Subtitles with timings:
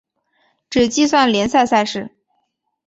[0.67, 2.09] 只计算联赛赛事。